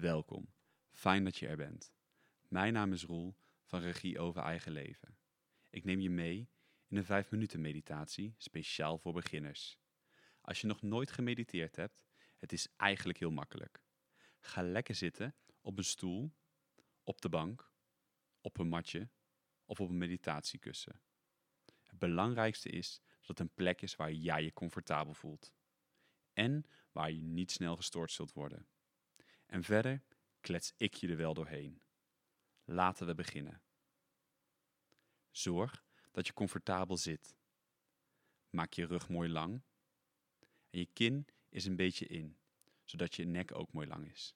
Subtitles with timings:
[0.00, 0.52] Welkom.
[0.90, 1.92] Fijn dat je er bent.
[2.48, 5.18] Mijn naam is Roel van Regie over Eigen Leven.
[5.70, 6.50] Ik neem je mee
[6.88, 9.78] in een 5 minuten meditatie speciaal voor beginners.
[10.40, 12.06] Als je nog nooit gemediteerd hebt,
[12.38, 13.82] het is eigenlijk heel makkelijk.
[14.40, 16.32] Ga lekker zitten op een stoel,
[17.02, 17.72] op de bank,
[18.40, 19.08] op een matje
[19.64, 21.00] of op een meditatiekussen.
[21.82, 25.54] Het belangrijkste is dat het een plek is waar jij je comfortabel voelt.
[26.32, 28.66] En waar je niet snel gestoord zult worden.
[29.46, 30.02] En verder
[30.40, 31.82] klets ik je er wel doorheen.
[32.64, 33.62] Laten we beginnen.
[35.30, 37.36] Zorg dat je comfortabel zit.
[38.50, 39.62] Maak je rug mooi lang.
[40.70, 42.38] En je kin is een beetje in,
[42.84, 44.34] zodat je nek ook mooi lang is.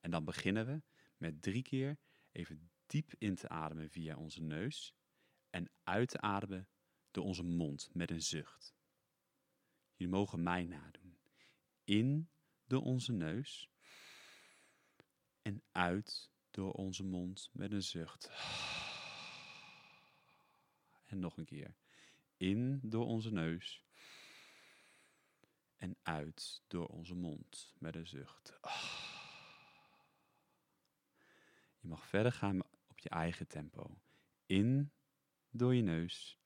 [0.00, 0.82] En dan beginnen we
[1.16, 1.98] met drie keer
[2.32, 4.94] even diep in te ademen via onze neus
[5.50, 6.68] en uit te ademen
[7.10, 8.74] door onze mond met een zucht.
[9.94, 11.18] Jullie mogen mij nadoen.
[11.84, 12.30] In
[12.66, 13.70] door onze neus
[15.48, 18.30] en uit door onze mond met een zucht.
[21.06, 21.74] En nog een keer.
[22.36, 23.84] In door onze neus
[25.76, 28.58] en uit door onze mond met een zucht.
[31.80, 33.98] Je mag verder gaan op je eigen tempo.
[34.46, 34.92] In
[35.50, 36.38] door je neus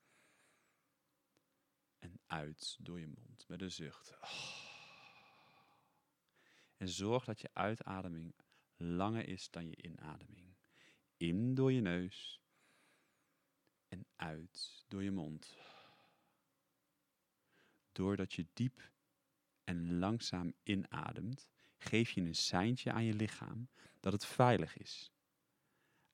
[1.99, 4.17] en uit door je mond met een zucht.
[6.77, 8.35] En zorg dat je uitademing
[8.77, 10.55] langer is dan je inademing.
[11.17, 12.41] In door je neus
[13.87, 15.57] en uit door je mond.
[17.91, 18.91] Doordat je diep
[19.63, 25.11] en langzaam inademt, geef je een seintje aan je lichaam dat het veilig is.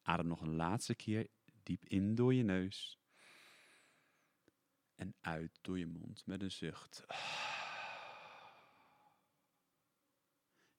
[0.02, 1.28] Adem nog een laatste keer
[1.64, 3.00] diep in door je neus
[4.96, 7.06] en uit door je mond met een zucht.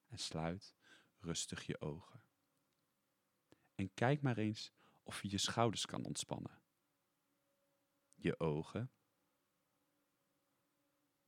[0.06, 0.74] En sluit
[1.20, 2.24] rustig je ogen.
[3.74, 6.62] En kijk maar eens of je je schouders kan ontspannen.
[8.14, 8.92] Je ogen.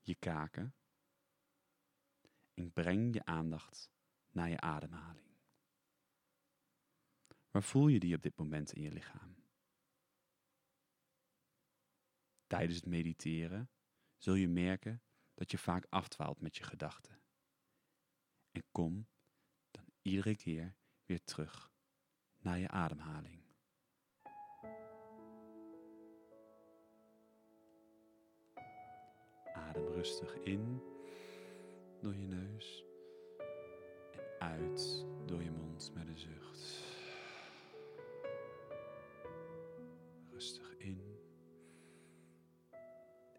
[0.00, 0.74] Je kaken.
[2.54, 3.90] En breng je aandacht
[4.30, 5.30] naar je ademhaling.
[7.50, 9.36] Waar voel je die op dit moment in je lichaam?
[12.46, 13.70] Tijdens het mediteren
[14.16, 15.02] zul je merken
[15.34, 17.22] dat je vaak afdwaalt met je gedachten.
[18.50, 19.08] En kom
[20.02, 20.74] iedere keer
[21.06, 21.72] weer terug
[22.38, 23.40] naar je ademhaling.
[29.54, 30.82] Adem rustig in
[32.00, 32.84] door je neus
[34.12, 36.90] en uit door je mond met een zucht.
[40.30, 41.18] Rustig in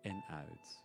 [0.01, 0.83] en uit.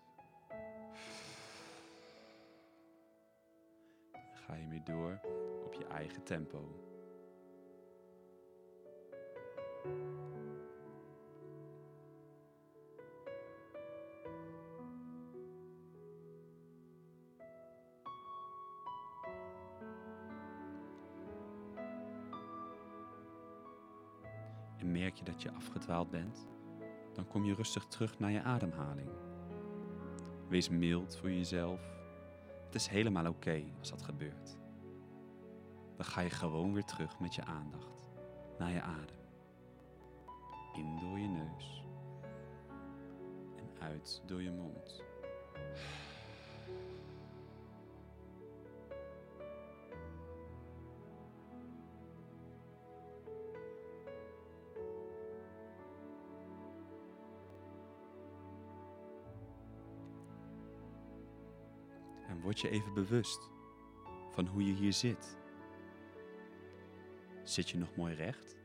[4.48, 5.20] Ga je weer door
[5.64, 6.58] op je eigen tempo.
[24.76, 26.48] En merk je dat je afgedwaald bent,
[27.12, 29.10] dan kom je rustig terug naar je ademhaling.
[30.48, 31.97] Wees mild voor jezelf.
[32.68, 34.58] Het is helemaal oké als dat gebeurt.
[35.96, 38.10] Dan ga je gewoon weer terug met je aandacht
[38.58, 39.16] naar je adem.
[40.74, 41.84] In door je neus
[43.56, 45.02] en uit door je mond.
[62.48, 63.50] Word je even bewust
[64.30, 65.36] van hoe je hier zit.
[67.44, 68.56] Zit je nog mooi recht?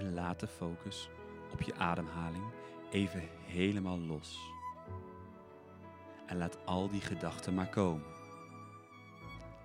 [0.00, 1.08] En laat de focus
[1.52, 2.44] op je ademhaling
[2.90, 4.38] even helemaal los.
[6.26, 8.06] En laat al die gedachten maar komen.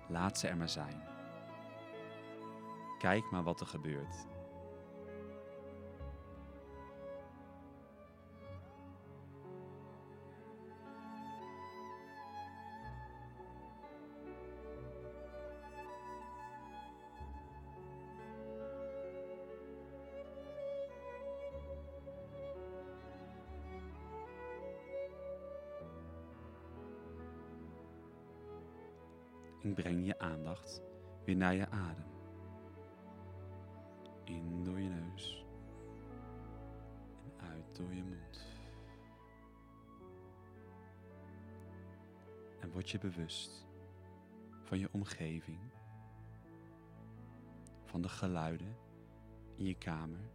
[0.08, 1.02] Laat ze er maar zijn.
[2.98, 4.26] Kijk maar wat er gebeurt.
[29.66, 30.82] En breng je aandacht
[31.24, 32.04] weer naar je adem.
[34.24, 35.44] In door je neus
[37.24, 38.46] en uit door je mond.
[42.60, 43.66] En word je bewust
[44.62, 45.60] van je omgeving,
[47.84, 48.76] van de geluiden
[49.54, 50.30] in je kamer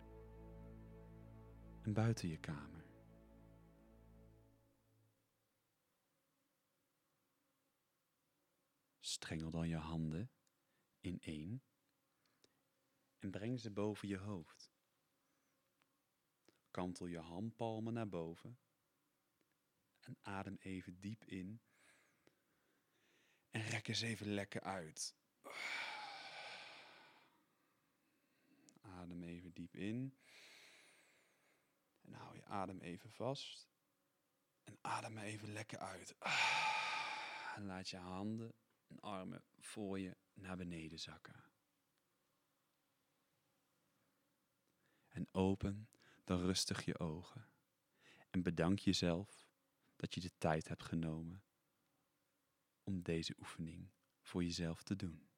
[1.82, 2.81] en buiten je kamer.
[9.22, 10.32] Strengel dan je handen
[11.00, 11.64] in één
[13.20, 14.72] en breng ze boven je hoofd.
[16.72, 18.60] Kantel je handpalmen naar boven
[20.00, 21.62] en adem even diep in
[23.50, 25.16] en rek eens even lekker uit.
[28.82, 30.18] Adem even diep in
[32.02, 33.70] en hou je adem even vast
[34.64, 36.16] en adem even lekker uit.
[37.56, 38.54] En laat je handen
[38.92, 41.44] en armen voor je naar beneden zakken.
[45.08, 45.90] En open
[46.24, 47.50] dan rustig je ogen.
[48.30, 49.50] En bedank jezelf
[49.96, 51.44] dat je de tijd hebt genomen
[52.84, 53.92] om deze oefening
[54.22, 55.31] voor jezelf te doen.